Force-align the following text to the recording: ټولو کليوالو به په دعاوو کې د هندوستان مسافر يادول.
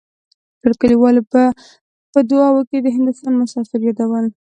ټولو 0.59 0.75
کليوالو 0.81 1.21
به 1.31 1.43
په 2.11 2.19
دعاوو 2.29 2.67
کې 2.69 2.77
د 2.81 2.87
هندوستان 2.95 3.33
مسافر 3.41 3.79
يادول. 3.87 4.25